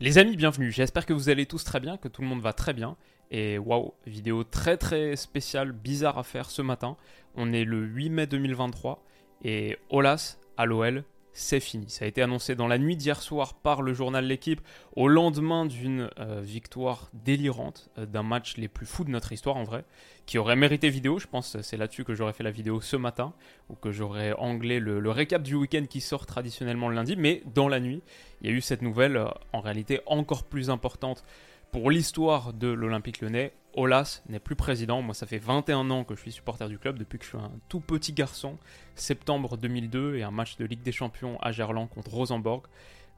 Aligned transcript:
Les 0.00 0.18
amis, 0.18 0.36
bienvenue. 0.36 0.72
J'espère 0.72 1.06
que 1.06 1.12
vous 1.12 1.28
allez 1.28 1.46
tous 1.46 1.62
très 1.62 1.78
bien, 1.78 1.96
que 1.96 2.08
tout 2.08 2.20
le 2.20 2.26
monde 2.26 2.42
va 2.42 2.52
très 2.52 2.72
bien. 2.72 2.96
Et 3.30 3.58
waouh, 3.58 3.94
vidéo 4.06 4.42
très 4.42 4.76
très 4.76 5.14
spéciale, 5.14 5.70
bizarre 5.70 6.18
à 6.18 6.24
faire 6.24 6.50
ce 6.50 6.62
matin. 6.62 6.96
On 7.36 7.52
est 7.52 7.62
le 7.62 7.78
8 7.78 8.10
mai 8.10 8.26
2023 8.26 9.04
et 9.44 9.78
Olas 9.90 10.38
à 10.56 10.66
l'OL 10.66 11.04
c'est 11.34 11.58
fini. 11.58 11.90
Ça 11.90 12.04
a 12.04 12.08
été 12.08 12.22
annoncé 12.22 12.54
dans 12.54 12.68
la 12.68 12.78
nuit 12.78 12.96
d'hier 12.96 13.20
soir 13.20 13.54
par 13.54 13.82
le 13.82 13.92
journal 13.92 14.24
L'équipe 14.24 14.60
au 14.94 15.08
lendemain 15.08 15.66
d'une 15.66 16.08
euh, 16.20 16.40
victoire 16.40 17.10
délirante, 17.12 17.90
euh, 17.98 18.06
d'un 18.06 18.22
match 18.22 18.56
les 18.56 18.68
plus 18.68 18.86
fous 18.86 19.04
de 19.04 19.10
notre 19.10 19.32
histoire 19.32 19.56
en 19.56 19.64
vrai, 19.64 19.84
qui 20.26 20.38
aurait 20.38 20.54
mérité 20.54 20.88
vidéo. 20.88 21.18
Je 21.18 21.26
pense 21.26 21.60
c'est 21.60 21.76
là-dessus 21.76 22.04
que 22.04 22.14
j'aurais 22.14 22.32
fait 22.32 22.44
la 22.44 22.52
vidéo 22.52 22.80
ce 22.80 22.96
matin, 22.96 23.34
ou 23.68 23.74
que 23.74 23.90
j'aurais 23.90 24.32
anglais 24.34 24.78
le, 24.78 25.10
récap 25.10 25.42
du 25.42 25.56
week-end 25.56 25.84
qui 25.90 26.00
sort 26.00 26.24
traditionnellement 26.24 26.88
le 26.88 26.94
lundi. 26.94 27.16
Mais 27.16 27.42
dans 27.52 27.68
la 27.68 27.80
nuit, 27.80 28.00
il 28.40 28.48
y 28.48 28.52
a 28.52 28.56
eu 28.56 28.60
cette 28.60 28.82
nouvelle, 28.82 29.16
euh, 29.16 29.28
en 29.52 29.60
réalité 29.60 30.00
encore 30.06 30.44
plus 30.44 30.70
importante 30.70 31.24
pour 31.72 31.90
l'histoire 31.90 32.52
de 32.52 32.68
l'Olympique 32.68 33.20
lyonnais, 33.20 33.52
Olas 33.74 34.22
n'est 34.28 34.40
plus 34.40 34.56
président. 34.56 35.02
Moi, 35.02 35.14
ça 35.14 35.26
fait 35.26 35.38
21 35.38 35.90
ans 35.90 36.04
que 36.04 36.14
je 36.14 36.20
suis 36.20 36.32
supporter 36.32 36.68
du 36.68 36.78
club, 36.78 36.98
depuis 36.98 37.18
que 37.18 37.24
je 37.24 37.30
suis 37.30 37.38
un 37.38 37.52
tout 37.68 37.80
petit 37.80 38.12
garçon. 38.12 38.58
Septembre 38.94 39.56
2002 39.56 40.16
et 40.16 40.22
un 40.22 40.30
match 40.30 40.56
de 40.56 40.64
Ligue 40.64 40.82
des 40.82 40.92
Champions 40.92 41.38
à 41.40 41.52
Gerland 41.52 41.88
contre 41.88 42.12
Rosenborg. 42.12 42.66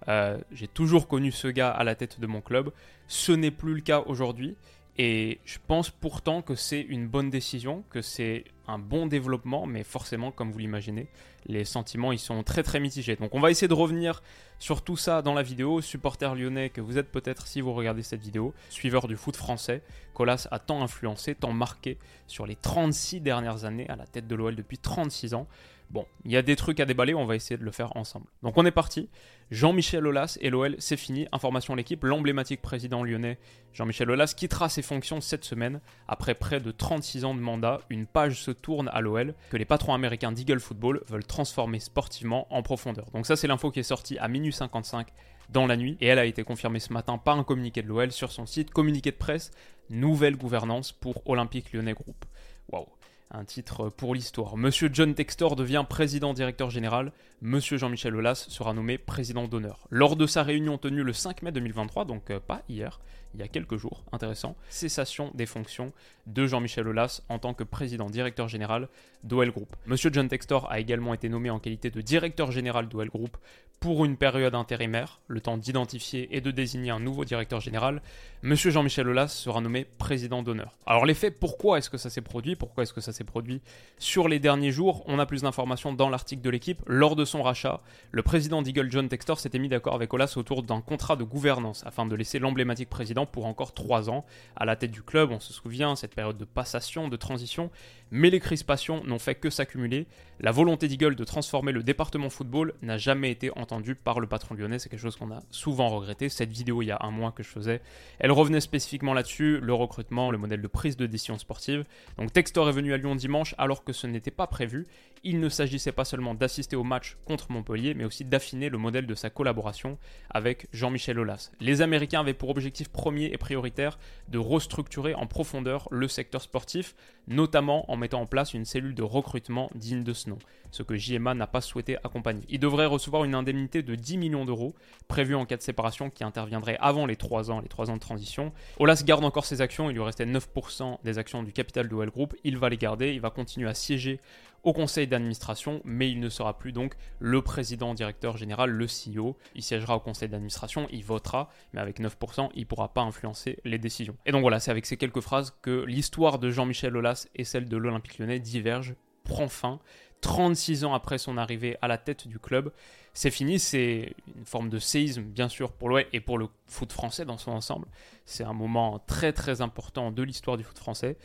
Euh, 0.09 0.39
j'ai 0.53 0.69
toujours 0.69 1.09
connu 1.09 1.33
ce 1.33 1.49
gars 1.49 1.71
à 1.71 1.85
la 1.85 1.95
tête 1.95 2.21
de 2.21 2.27
mon 2.27 2.41
club. 2.41 2.71
Ce 3.09 3.33
n'est 3.33 3.51
plus 3.51 3.75
le 3.75 3.81
cas 3.81 4.03
aujourd'hui. 4.07 4.57
Et 4.99 5.41
je 5.45 5.59
pense 5.67 5.91
pourtant 5.91 6.41
que 6.41 6.55
c'est 6.55 6.81
une 6.81 7.07
bonne 7.07 7.29
décision, 7.29 7.85
que 7.91 8.01
c'est 8.01 8.45
un 8.67 8.79
bon 8.79 9.07
développement, 9.07 9.67
mais 9.67 9.85
forcément, 9.85 10.33
comme 10.33 10.51
vous 10.51 10.59
l'imaginez, 10.59 11.09
les 11.47 11.65
sentiments 11.65 12.13
ils 12.13 12.19
sont 12.19 12.43
très 12.43 12.63
très 12.63 12.81
mitigés. 12.81 13.17
Donc 13.17 13.35
on 13.35 13.41
va 13.41 13.51
essayer 13.51 13.69
de 13.69 13.75
revenir 13.75 14.23
sur 14.59 14.83
tout 14.83 14.97
ça 14.97 15.23
dans 15.23 15.35
la 15.35 15.43
vidéo. 15.43 15.81
Supporter 15.81 16.35
lyonnais 16.35 16.71
que 16.71 16.81
vous 16.81 16.99
êtes 16.99 17.11
peut-être 17.11 17.47
si 17.47 17.61
vous 17.61 17.73
regardez 17.73 18.03
cette 18.03 18.23
vidéo, 18.23 18.55
suiveur 18.71 19.09
du 19.09 19.17
foot 19.17 19.37
français, 19.37 19.83
Colas 20.15 20.49
a 20.51 20.59
tant 20.59 20.83
influencé, 20.83 21.35
tant 21.35 21.53
marqué 21.53 21.99
sur 22.27 22.47
les 22.47 22.57
36 22.57 23.21
dernières 23.21 23.65
années 23.65 23.89
à 23.89 23.97
la 23.97 24.07
tête 24.07 24.27
de 24.27 24.35
l'OL 24.35 24.57
depuis 24.57 24.79
36 24.79 25.35
ans. 25.35 25.47
Bon, 25.91 26.05
il 26.25 26.33
y 26.33 26.37
a 26.37 26.43
des 26.43 26.57
trucs 26.57 26.81
à 26.81 26.85
déballer, 26.85 27.15
on 27.15 27.27
va 27.27 27.37
essayer 27.37 27.57
de 27.57 27.65
le 27.65 27.71
faire 27.71 27.97
ensemble. 27.97 28.27
Donc 28.43 28.59
on 28.59 28.67
est 28.67 28.73
parti. 28.73 29.09
Jean-Michel 29.53 30.05
Aulas 30.05 30.37
et 30.41 30.51
l'OL, 30.51 30.75
c'est 30.81 30.97
fini. 30.97 31.29
Information 31.31 31.75
à 31.75 31.77
l'équipe, 31.77 32.03
l'emblématique 32.03 32.61
président 32.61 33.05
lyonnais 33.05 33.39
Jean-Michel 33.73 34.11
Aulas 34.11 34.33
quittera 34.35 34.69
ses 34.69 34.83
fonctions 34.83 35.21
cette 35.21 35.45
semaine. 35.45 35.81
Après 36.09 36.35
près 36.35 36.61
de 36.61 36.71
36 36.73 37.25
ans 37.25 37.35
de 37.35 37.41
mandat, 37.41 37.83
une 37.91 38.07
page 38.07 38.43
se 38.43 38.51
tourne 38.51 38.89
à 38.93 39.01
l'OL 39.01 39.35
que 39.51 39.57
les 39.57 39.67
patrons 39.67 39.95
américains 39.95 40.33
d'Eagle 40.33 40.61
Football 40.61 41.03
veulent 41.09 41.27
transformer 41.27 41.79
sportivement 41.79 42.47
en 42.51 42.63
profondeur. 42.63 43.05
Donc 43.13 43.27
ça 43.27 43.37
c'est 43.37 43.47
l'info 43.47 43.71
qui 43.71 43.81
est 43.81 43.85
sortie 43.85 44.19
à 44.19 44.29
minuit 44.29 44.46
55 44.53 45.09
dans 45.51 45.67
la 45.67 45.77
nuit 45.77 45.97
et 46.01 46.07
elle 46.07 46.19
a 46.19 46.25
été 46.25 46.43
confirmée 46.45 46.81
ce 46.81 46.93
matin 46.93 47.19
par 47.19 47.39
un 47.39 47.45
communiqué 47.45 47.83
de 47.83 47.89
l'OL 47.89 48.11
sur 48.13 48.33
son 48.33 48.47
site, 48.47 48.71
communiqué 48.71 49.11
de 49.11 49.17
presse, 49.17 49.51
nouvelle 49.91 50.37
gouvernance 50.37 50.93
pour 50.93 51.23
Olympique 51.29 51.73
Lyonnais 51.73 51.95
Group. 51.95 52.25
Waouh 52.71 52.87
un 53.31 53.45
titre 53.45 53.89
pour 53.89 54.15
l'histoire. 54.15 54.57
Monsieur 54.57 54.89
John 54.93 55.15
Textor 55.15 55.57
devient 55.57 55.85
président 55.89 56.33
directeur 56.33 56.71
général. 56.71 57.13
Monsieur 57.43 57.77
Jean-Michel 57.77 58.15
Aulas 58.15 58.47
sera 58.49 58.73
nommé 58.73 58.99
président 58.99 59.49
d'honneur. 59.49 59.87
Lors 59.91 60.17
de 60.17 60.27
sa 60.27 60.43
réunion 60.43 60.79
tenue 60.79 61.03
le 61.03 61.13
5 61.13 61.43
mai 61.43 61.53
2023, 61.53 62.05
donc 62.05 62.31
euh, 62.31 62.41
pas 62.41 62.63
hier, 62.69 63.01
il 63.37 63.41
y 63.41 63.43
a 63.43 63.49
quelques 63.49 63.77
jours, 63.77 64.03
intéressant, 64.13 64.57
cessation 64.71 65.31
des 65.35 65.45
fonctions 65.45 65.93
de 66.27 66.47
Jean-Michel 66.47 66.89
Aulas 66.89 67.23
en 67.29 67.39
tant 67.39 67.53
que 67.53 67.65
président 67.65 68.09
directeur 68.09 68.49
général 68.49 68.89
d'OL 69.25 69.51
Group. 69.51 69.77
Monsieur 69.87 70.11
John 70.13 70.29
Textor 70.29 70.71
a 70.71 70.81
également 70.81 71.13
été 71.13 71.29
nommé 71.29 71.51
en 71.51 71.59
qualité 71.59 71.91
de 71.91 72.01
directeur 72.01 72.51
général 72.51 72.89
d'OL 72.89 73.09
Group 73.09 73.37
pour 73.79 74.07
une 74.07 74.17
période 74.17 74.55
intérimaire, 74.55 75.21
le 75.29 75.41
temps 75.41 75.59
d'identifier 75.59 76.35
et 76.35 76.41
de 76.41 76.51
désigner 76.51 76.91
un 76.91 76.99
nouveau 76.99 77.27
directeur 77.27 77.61
général. 77.61 78.01
Monsieur 78.43 78.71
Jean-Michel 78.71 79.07
Aulas 79.07 79.29
sera 79.29 79.61
nommé 79.61 79.85
président 79.85 80.43
d'honneur. 80.43 80.79
Alors 80.87 81.05
les 81.05 81.13
faits, 81.13 81.39
pourquoi 81.39 81.77
est-ce 81.77 81.91
que 81.91 81.99
ça 81.99 82.09
s'est 82.09 82.23
produit? 82.23 82.57
Pourquoi 82.57 82.85
est-ce 82.85 82.95
que 82.95 83.03
ça 83.03 83.13
s'est 83.13 83.25
produit 83.25 83.61
sur 83.99 84.29
les 84.29 84.39
derniers 84.39 84.73
jours? 84.73 85.05
On 85.07 85.19
a 85.19 85.27
plus 85.27 85.43
d'informations 85.43 85.93
dans 85.93 86.09
l'article 86.09 86.43
de 86.43 86.49
l'équipe. 86.49 86.83
Lors 86.87 87.17
de 87.17 87.27
son 87.27 87.43
rachat, 87.43 87.83
le 88.13 88.23
président 88.23 88.63
d'Eagle 88.63 88.91
John 88.91 89.09
Textor 89.11 89.39
s'était 89.39 89.59
mis 89.59 89.69
d'accord 89.69 89.95
avec 89.95 90.13
Aulas 90.15 90.35
autour 90.37 90.63
d'un 90.63 90.81
contrat 90.81 91.17
de 91.17 91.25
gouvernance 91.25 91.85
afin 91.85 92.07
de 92.07 92.15
laisser 92.15 92.39
l'emblématique 92.39 92.89
président 92.89 93.26
pour 93.27 93.47
encore 93.47 93.75
trois 93.75 94.11
ans 94.11 94.25
à 94.57 94.65
la 94.65 94.77
tête 94.77 94.91
du 94.91 95.03
club. 95.03 95.31
On 95.31 95.41
se 95.41 95.53
souvient, 95.53 95.97
cette 95.97 96.15
période 96.15 96.39
de 96.39 96.45
passation, 96.45 97.09
de 97.09 97.17
transition. 97.17 97.71
Mais 98.13 98.31
les 98.31 98.39
crispations 98.39 99.03
n'ont 99.05 99.19
fait 99.19 99.35
que 99.35 99.51
s'accumuler. 99.51 100.07
La 100.39 100.53
volonté 100.53 100.87
d'Eagle 100.87 101.17
de 101.17 101.25
transformer 101.25 101.73
le 101.73 101.83
département 101.83 102.31
football 102.31 102.75
n'a 102.83 102.99
jamais 102.99 103.31
été 103.31 103.51
entendue 103.57 103.95
par 103.97 104.21
le 104.21 104.27
patron 104.27 104.55
lyonnais. 104.55 104.79
C'est 104.79 104.89
quelque 104.89 105.01
chose 105.01 105.17
qu'on 105.17 105.33
a 105.33 105.43
souvent 105.51 105.89
regretté. 105.89 106.29
Cette 106.29 106.53
vidéo, 106.53 106.83
il 106.83 106.87
y 106.87 106.91
a 106.91 106.99
un 107.01 107.11
mois 107.11 107.33
que 107.33 107.43
je 107.43 107.49
faisais, 107.49 107.81
elle 108.19 108.31
revenait 108.31 108.61
spécifiquement 108.61 109.15
là-dessus, 109.15 109.59
le 109.61 109.75
recrutement, 109.75 110.31
le 110.31 110.39
modèle 110.39 110.63
de 110.63 110.69
prise 110.69 110.97
de 110.97 111.07
décision 111.07 111.39
sportive. 111.39 111.85
Donc 112.19 112.33
Textor 112.33 112.69
est 112.69 112.73
venu 112.73 112.93
à 112.93 112.97
Lyon 112.97 113.17
dimanche 113.17 113.55
alors 113.59 113.83
que 113.83 113.93
ce 113.93 114.07
n'était 114.07 114.31
pas 114.31 114.47
prévu. 114.47 114.87
Il 115.25 115.41
ne 115.41 115.49
s'agissait 115.49 115.93
pas 115.93 116.05
seulement 116.05 116.35
d'assister 116.35 116.77
au 116.77 116.85
match 116.85 117.17
contre 117.25 117.51
Montpellier, 117.51 117.95
mais 117.95 118.05
aussi 118.05 118.25
d'affiner 118.25 118.69
le 118.69 118.79
modèle 118.79 119.07
de 119.07 119.15
sa 119.15 119.31
collaboration 119.31 119.99
avec 120.31 120.69
Jean-Michel 120.73 121.19
Aulas. 121.19 121.51
Les 121.61 121.83
Américains 121.83 122.21
avaient 122.21 122.35
pour 122.35 122.51
objectif 122.51 122.89
premier 122.89 123.16
et 123.25 123.39
prioritaire 123.39 123.99
de 124.29 124.39
restructurer 124.39 125.15
en 125.15 125.27
profondeur 125.27 125.89
le 125.91 126.09
secteur 126.09 126.43
sportif, 126.43 126.95
notamment 127.29 127.91
en 127.91 127.97
mettant 127.97 128.21
en 128.21 128.27
place 128.27 128.55
une 128.55 128.65
cellule 128.65 128.95
de 128.95 129.03
recrutement 129.03 129.71
digne 129.75 130.05
de 130.05 130.13
ce 130.13 130.29
nom, 130.31 130.39
ce 130.71 130.83
que 130.83 130.97
JMA 130.97 131.35
n'a 131.35 131.47
pas 131.47 131.61
souhaité 131.61 131.97
accompagner. 132.05 132.43
Il 132.49 132.61
devrait 132.61 132.87
recevoir 132.87 133.25
une 133.25 133.35
indemnité 133.35 133.83
de 133.83 133.95
10 133.95 134.19
millions 134.19 134.45
d'euros, 134.45 134.75
prévue 135.09 135.35
en 135.35 135.47
cas 135.47 135.57
de 135.57 135.63
séparation 135.63 136.11
qui 136.11 136.25
interviendrait 136.25 136.77
avant 136.81 137.07
les 137.07 137.17
3 137.17 137.51
ans, 137.51 137.61
les 137.61 137.69
3 137.69 137.91
ans 137.91 137.95
de 137.95 138.01
transition. 138.01 138.53
Olas 138.79 139.03
garde 139.05 139.25
encore 139.25 139.45
ses 139.45 139.61
actions, 139.61 139.91
il 139.91 139.95
lui 139.95 140.03
restait 140.03 140.27
9% 140.27 140.99
des 141.03 141.19
actions 141.19 141.43
du 141.43 141.53
capital 141.53 141.89
de 141.89 141.95
Well 141.95 142.11
Group, 142.11 142.35
il 142.45 142.59
va 142.59 142.69
les 142.69 142.77
garder, 142.77 143.13
il 143.13 143.21
va 143.21 143.31
continuer 143.31 143.69
à 143.69 143.75
siéger 143.75 144.21
au 144.63 144.73
conseil 144.73 145.07
d'administration, 145.07 145.81
mais 145.85 146.11
il 146.11 146.21
ne 146.21 146.29
sera 146.29 146.59
plus 146.59 146.73
donc 146.73 146.95
le 147.19 147.43
président 147.43 147.95
directeur 147.95 148.37
général, 148.37 148.71
le 148.71 148.87
CEO. 148.87 149.37
Il 149.55 149.63
siégera 149.63 149.97
au 149.97 150.01
conseil 150.01 150.29
d'administration, 150.29 150.89
il 150.91 151.05
votera, 151.05 151.51
mais 151.73 151.81
avec 151.81 152.01
9%, 152.01 152.51
il 152.55 152.61
ne 152.61 152.65
pourra 152.65 152.89
pas 152.93 153.03
influencer 153.03 153.59
les 153.65 153.79
décisions. 153.79 154.17
Et 154.27 154.33
donc 154.33 154.43
voilà, 154.43 154.61
c'est 154.61 154.71
avec 154.71 154.87
ces 154.87 154.97
quelques 154.97 155.21
phrases 155.21 155.57
que 155.63 155.85
l'histoire 155.85 156.39
de 156.39 156.51
Jean-Michel 156.51 156.97
Aulas 156.97 157.29
et 157.35 157.45
celle 157.45 157.69
de 157.69 157.77
l'Olympique 157.77 158.19
lyonnais 158.19 158.41
divergent, 158.41 158.95
prend 159.25 159.49
fin. 159.49 159.81
36 160.23 160.85
ans 160.85 160.95
après 160.95 161.19
son 161.19 161.37
arrivée 161.37 161.77
à 161.83 161.89
la 161.89 161.99
tête 161.99 162.27
du 162.27 162.39
club, 162.39 162.73
c'est 163.13 163.31
fini, 163.31 163.59
c'est 163.59 164.15
une 164.35 164.47
forme 164.47 164.69
de 164.69 164.79
séisme 164.79 165.23
bien 165.23 165.49
sûr 165.49 165.73
pour 165.73 165.89
l'OL 165.89 166.05
et 166.13 166.21
pour 166.21 166.39
le 166.39 166.49
foot 166.67 166.93
français 166.93 167.25
dans 167.25 167.39
son 167.39 167.53
ensemble. 167.53 167.87
C'est 168.25 168.45
un 168.45 168.53
moment 168.53 168.99
très 169.07 169.33
très 169.33 169.61
important 169.61 170.11
de 170.11 170.23
l'histoire 170.23 170.57
du 170.57 170.65
foot 170.65 170.79
français 170.79 171.17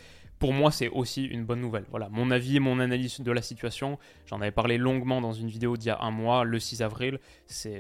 pour 0.42 0.54
moi, 0.54 0.72
c'est 0.72 0.90
aussi 0.90 1.26
une 1.26 1.46
bonne 1.46 1.62
nouvelle. 1.62 1.86
Voilà, 1.92 2.10
mon 2.10 2.32
avis 2.32 2.56
et 2.56 2.60
mon 2.60 2.80
analyse 2.80 3.22
de 3.22 3.32
la 3.32 3.44
situation. 3.44 4.00
J'en 4.26 4.42
avais 4.42 4.50
parlé 4.50 4.80
longuement 4.80 5.22
dans 5.22 5.34
une 5.34 5.48
vidéo 5.48 5.78
d'il 5.78 5.90
y 5.90 5.92
a 5.92 6.02
un 6.02 6.10
mois, 6.10 6.46
le 6.46 6.58
6 6.60 6.82
avril. 6.82 7.20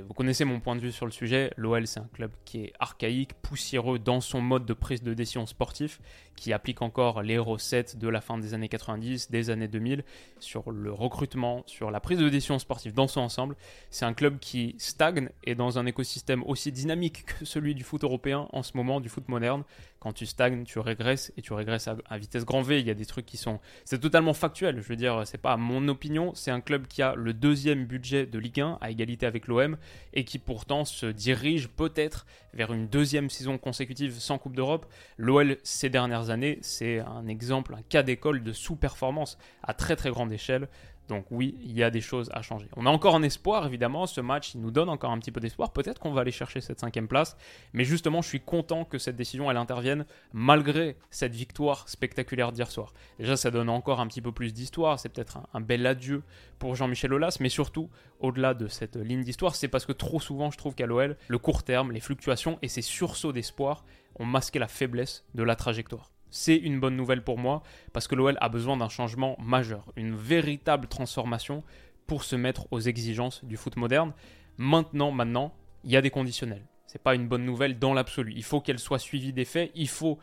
Vous 0.08 0.14
connaissez 0.14 0.46
mon 0.46 0.60
point 0.60 0.76
de 0.76 0.82
vue 0.82 0.92
sur 0.92 1.08
le 1.08 1.12
sujet. 1.12 1.52
L'OL, 1.58 1.88
c'est 1.88 2.00
un 2.00 2.10
club 2.14 2.30
qui 2.46 2.66
est 2.66 2.74
archaïque, 2.80 3.34
poussiéreux 3.42 3.98
dans 3.98 4.22
son 4.22 4.42
mode 4.42 4.68
de 4.68 4.74
prise 4.74 5.02
de 5.02 5.16
décision 5.16 5.48
sportif, 5.48 6.02
qui 6.36 6.54
applique 6.54 6.84
encore 6.84 7.24
les 7.24 7.40
recettes 7.40 7.98
de 7.98 8.08
la 8.08 8.22
fin 8.22 8.38
des 8.38 8.54
années 8.54 8.70
90, 8.70 9.32
des 9.32 9.50
années 9.50 9.68
2000, 9.68 10.04
sur 10.40 10.70
le 10.70 10.94
recrutement, 10.94 11.64
sur 11.66 11.90
la 11.90 12.00
prise 12.00 12.20
de 12.20 12.30
décision 12.30 12.60
sportive 12.60 12.94
dans 12.94 13.08
son 13.08 13.22
ensemble. 13.22 13.56
C'est 13.90 14.06
un 14.06 14.14
club 14.14 14.38
qui 14.38 14.76
stagne 14.78 15.30
et 15.46 15.56
dans 15.56 15.80
un 15.80 15.88
écosystème 15.88 16.44
aussi 16.44 16.72
dynamique 16.72 17.26
que 17.26 17.44
celui 17.44 17.74
du 17.74 17.84
foot 17.84 18.04
européen 18.04 18.48
en 18.54 18.62
ce 18.62 18.78
moment, 18.78 19.02
du 19.02 19.10
foot 19.10 19.28
moderne. 19.30 19.64
Quand 20.02 20.14
tu 20.14 20.26
stagnes, 20.26 20.64
tu 20.64 20.80
régresses 20.80 21.32
et 21.38 21.44
tu 21.44 21.54
régresses 21.54 21.88
à, 21.88 22.18
vitesse 22.18 22.44
grand 22.44 22.64
V. 22.64 22.80
Il 22.80 22.88
y 22.88 22.90
a 22.90 22.96
des 22.96 23.06
trucs 23.06 23.28
qui 23.28 23.38
sont. 23.38 23.60
C'est 23.86 24.00
totalement 24.00 24.34
factuel. 24.34 24.82
Je 24.82 24.88
veux 24.88 24.96
dire, 24.96 25.22
c'est 25.26 25.38
pas 25.38 25.58
mon 25.58 25.88
opinion. 25.90 26.34
C'est 26.34 26.50
un 26.50 26.60
club 26.60 26.88
qui 26.88 27.04
a 27.04 27.14
le 27.14 27.36
deuxième 27.36 27.86
budget 27.86 28.26
de 28.26 28.40
Ligue 28.40 28.62
1 28.62 28.80
à 28.82 28.90
égalité 28.90 29.28
avec 29.28 29.46
l'OM 29.46 29.78
et 30.14 30.26
qui 30.26 30.40
pourtant 30.40 30.86
se 30.86 31.06
dirige 31.06 31.70
peut-être 31.70 32.26
vers 32.56 32.74
une 32.74 32.88
deuxième 32.88 33.30
saison 33.30 33.60
consécutive 33.60 34.18
sans 34.18 34.40
Coupe 34.40 34.56
d'Europe. 34.56 34.92
L'OL, 35.20 35.58
ces 35.62 35.90
dernières 35.90 36.32
années, 36.32 36.58
c'est 36.62 37.00
un 37.02 37.28
exemple, 37.28 37.76
un 37.76 37.84
cas 37.84 38.02
d'école 38.02 38.44
de 38.44 38.54
sous-performance 38.54 39.38
à 39.62 39.76
très 39.76 39.96
très 39.96 40.10
grande 40.10 40.34
échelle 40.34 40.68
Donc 41.12 41.26
oui, 41.30 41.58
il 41.62 41.74
y 41.74 41.84
a 41.84 41.90
des 41.90 42.00
choses 42.00 42.30
à 42.32 42.42
changer. 42.42 42.70
On 42.78 42.86
a 42.86 42.90
encore 42.90 43.16
un 43.16 43.22
espoir, 43.22 43.68
évidemment. 43.68 44.08
Ce 44.08 44.22
match, 44.22 44.56
il 44.56 44.62
nous 44.62 44.72
donne 44.72 44.88
encore 44.88 45.12
un 45.12 45.20
petit 45.20 45.34
peu 45.34 45.42
d'espoir. 45.42 45.74
Peut-être 45.74 46.00
qu'on 46.00 46.14
va 46.14 46.22
aller 46.22 46.32
chercher 46.32 46.62
cette 46.62 46.80
cinquième 46.80 47.10
place. 47.10 47.36
Mais 47.74 47.84
justement, 47.84 48.22
je 48.22 48.30
suis 48.30 48.40
content 48.40 48.86
que 48.86 48.98
cette 48.98 49.18
décision, 49.18 49.52
elle 49.52 49.58
intervienne 49.58 50.06
malgré 50.32 50.96
cette 51.10 51.36
victoire 51.36 51.90
spectaculaire 51.90 52.54
d'hier 52.54 52.72
soir. 52.72 52.94
Déjà, 53.20 53.36
ça 53.36 53.52
donne 53.52 53.68
encore 53.68 54.00
un 54.00 54.08
petit 54.08 54.22
peu 54.22 54.32
plus 54.32 54.54
d'histoire. 54.54 54.98
C'est 55.02 55.10
peut-être 55.10 55.40
un, 55.54 55.60
bel 55.60 55.86
adieu 55.86 56.24
pour 56.60 56.76
Jean-Michel 56.76 57.14
Aulas. 57.14 57.40
Mais 57.42 57.50
surtout, 57.50 57.90
au-delà 58.22 58.54
de 58.54 58.70
cette 58.70 58.96
ligne 58.96 59.26
d'histoire, 59.26 59.56
c'est 59.56 59.68
parce 59.68 59.86
que 59.86 59.92
trop 59.92 60.22
souvent, 60.22 60.50
je 60.50 60.58
trouve 60.58 60.76
qu'à 60.76 60.86
l'OL, 60.86 61.18
le 61.28 61.38
court 61.38 61.64
terme, 61.64 61.92
les 61.92 62.00
fluctuations 62.00 62.58
et 62.62 62.70
ces 62.70 62.82
sursauts 62.82 63.34
d'espoir 63.34 63.84
ont 64.18 64.26
masqué 64.26 64.60
la 64.60 64.70
faiblesse 64.70 65.26
de 65.36 65.44
la 65.44 65.58
trajectoire 65.58 66.10
c'est 66.32 66.56
une 66.56 66.80
bonne 66.80 66.96
nouvelle 66.96 67.24
pour 67.24 67.38
moi 67.38 67.62
parce 67.94 68.08
que 68.08 68.16
l'OL 68.16 68.38
a 68.42 68.50
besoin 68.50 68.78
d'un 68.78 68.90
changement 68.90 69.36
majeur, 69.40 69.92
une 69.96 70.16
véritable 70.16 70.88
transformation 70.88 71.64
pour 72.08 72.24
se 72.24 72.36
mettre 72.36 72.68
aux 72.72 72.80
exigences 72.80 73.46
du 73.46 73.58
foot 73.58 73.76
moderne. 73.76 74.14
Maintenant, 74.58 75.12
maintenant, 75.12 75.54
il 75.84 75.92
y 75.92 75.98
a 75.98 76.02
des 76.02 76.10
conditionnels. 76.10 76.66
C'est 76.88 77.02
pas 77.02 77.16
une 77.16 77.28
bonne 77.28 77.46
nouvelle 77.46 77.80
dans 77.80 77.94
l'absolu. 77.94 78.34
Il 78.36 78.44
faut 78.44 78.60
qu'elle 78.60 78.80
soit 78.80 79.00
suivie 79.00 79.34
des 79.34 79.46
faits. 79.46 79.72
Il 79.76 79.88
faut 79.88 80.20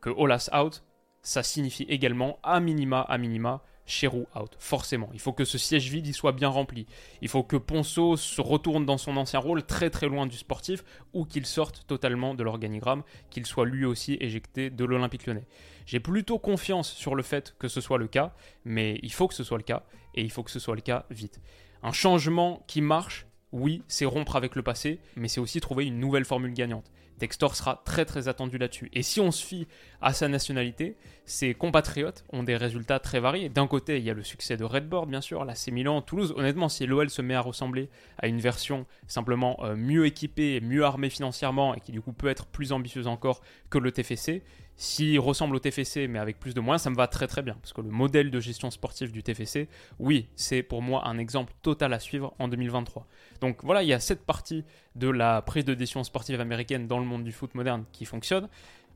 que 0.00 0.10
Olas 0.10 0.50
out, 0.54 0.84
ça 1.22 1.42
signifie 1.42 1.84
également 1.84 2.38
à 2.42 2.60
minima, 2.60 3.00
à 3.00 3.16
minima, 3.16 3.62
Cherou 3.92 4.26
out, 4.34 4.56
forcément. 4.58 5.10
Il 5.12 5.20
faut 5.20 5.34
que 5.34 5.44
ce 5.44 5.58
siège 5.58 5.90
vide 5.90 6.06
y 6.06 6.14
soit 6.14 6.32
bien 6.32 6.48
rempli. 6.48 6.86
Il 7.20 7.28
faut 7.28 7.42
que 7.42 7.58
Ponceau 7.58 8.16
se 8.16 8.40
retourne 8.40 8.86
dans 8.86 8.96
son 8.96 9.18
ancien 9.18 9.38
rôle, 9.38 9.64
très 9.64 9.90
très 9.90 10.08
loin 10.08 10.26
du 10.26 10.38
sportif, 10.38 10.82
ou 11.12 11.26
qu'il 11.26 11.44
sorte 11.44 11.86
totalement 11.86 12.34
de 12.34 12.42
l'organigramme, 12.42 13.02
qu'il 13.28 13.44
soit 13.44 13.66
lui 13.66 13.84
aussi 13.84 14.16
éjecté 14.18 14.70
de 14.70 14.86
l'Olympique 14.86 15.26
lyonnais. 15.26 15.46
J'ai 15.84 16.00
plutôt 16.00 16.38
confiance 16.38 16.90
sur 16.90 17.14
le 17.14 17.22
fait 17.22 17.54
que 17.58 17.68
ce 17.68 17.82
soit 17.82 17.98
le 17.98 18.08
cas, 18.08 18.32
mais 18.64 18.98
il 19.02 19.12
faut 19.12 19.28
que 19.28 19.34
ce 19.34 19.44
soit 19.44 19.58
le 19.58 19.62
cas, 19.62 19.82
et 20.14 20.22
il 20.22 20.30
faut 20.30 20.42
que 20.42 20.50
ce 20.50 20.58
soit 20.58 20.74
le 20.74 20.80
cas 20.80 21.04
vite. 21.10 21.42
Un 21.82 21.92
changement 21.92 22.64
qui 22.66 22.80
marche, 22.80 23.26
oui, 23.52 23.82
c'est 23.86 24.04
rompre 24.04 24.36
avec 24.36 24.56
le 24.56 24.62
passé, 24.62 24.98
mais 25.16 25.28
c'est 25.28 25.40
aussi 25.40 25.60
trouver 25.60 25.86
une 25.86 26.00
nouvelle 26.00 26.24
formule 26.24 26.52
gagnante. 26.52 26.90
Textor 27.18 27.54
sera 27.54 27.82
très 27.84 28.04
très 28.04 28.26
attendu 28.26 28.58
là-dessus. 28.58 28.90
Et 28.92 29.04
si 29.04 29.20
on 29.20 29.30
se 29.30 29.44
fie 29.44 29.68
à 30.00 30.12
sa 30.12 30.26
nationalité, 30.26 30.96
ses 31.24 31.54
compatriotes 31.54 32.24
ont 32.32 32.42
des 32.42 32.56
résultats 32.56 32.98
très 32.98 33.20
variés. 33.20 33.48
D'un 33.48 33.68
côté, 33.68 33.98
il 33.98 34.04
y 34.04 34.10
a 34.10 34.14
le 34.14 34.24
succès 34.24 34.56
de 34.56 34.64
Redboard, 34.64 35.08
bien 35.08 35.20
sûr, 35.20 35.44
là 35.44 35.54
c'est 35.54 35.70
Milan, 35.70 36.02
Toulouse. 36.02 36.34
Honnêtement, 36.36 36.68
si 36.68 36.84
l'OL 36.84 37.10
se 37.10 37.22
met 37.22 37.34
à 37.34 37.40
ressembler 37.40 37.90
à 38.18 38.26
une 38.26 38.40
version 38.40 38.86
simplement 39.06 39.56
euh, 39.62 39.76
mieux 39.76 40.06
équipée, 40.06 40.60
mieux 40.60 40.84
armée 40.84 41.10
financièrement 41.10 41.74
et 41.74 41.80
qui 41.80 41.92
du 41.92 42.00
coup 42.00 42.12
peut 42.12 42.28
être 42.28 42.46
plus 42.46 42.72
ambitieuse 42.72 43.06
encore 43.06 43.40
que 43.70 43.78
le 43.78 43.92
TFC, 43.92 44.42
s'il 44.76 45.18
ressemble 45.20 45.56
au 45.56 45.58
TFC 45.58 46.08
mais 46.08 46.18
avec 46.18 46.38
plus 46.38 46.54
de 46.54 46.60
moyens, 46.60 46.82
ça 46.82 46.90
me 46.90 46.96
va 46.96 47.06
très 47.06 47.26
très 47.26 47.42
bien. 47.42 47.54
Parce 47.54 47.72
que 47.72 47.80
le 47.80 47.90
modèle 47.90 48.30
de 48.30 48.40
gestion 48.40 48.70
sportive 48.70 49.12
du 49.12 49.22
TFC, 49.22 49.68
oui, 49.98 50.28
c'est 50.36 50.62
pour 50.62 50.82
moi 50.82 51.06
un 51.06 51.18
exemple 51.18 51.52
total 51.62 51.92
à 51.92 52.00
suivre 52.00 52.34
en 52.38 52.48
2023. 52.48 53.06
Donc 53.40 53.62
voilà, 53.64 53.82
il 53.82 53.88
y 53.88 53.92
a 53.92 54.00
cette 54.00 54.24
partie 54.24 54.64
de 54.94 55.08
la 55.08 55.42
prise 55.42 55.64
de 55.64 55.74
décision 55.74 56.04
sportive 56.04 56.40
américaine 56.40 56.86
dans 56.86 56.98
le 56.98 57.04
monde 57.04 57.24
du 57.24 57.32
foot 57.32 57.54
moderne 57.54 57.84
qui 57.92 58.04
fonctionne. 58.04 58.48